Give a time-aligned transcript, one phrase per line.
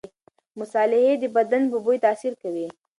[0.59, 2.67] مصالحې د بدن په بوی تاثیر کوي.